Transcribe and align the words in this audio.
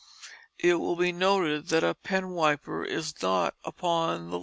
It 0.57 0.79
will 0.79 0.95
be 0.95 1.11
noted 1.11 1.67
that 1.67 1.83
a 1.83 1.93
penwiper 1.93 2.83
is 2.83 3.21
not 3.21 3.53
upon 3.63 4.31
the 4.31 4.37
list. 4.39 4.39